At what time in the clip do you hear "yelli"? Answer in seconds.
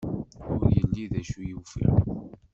0.77-1.05